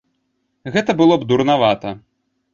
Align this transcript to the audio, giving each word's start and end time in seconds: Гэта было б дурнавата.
Гэта 0.75 0.95
было 1.03 1.13
б 1.21 1.29
дурнавата. 1.33 1.95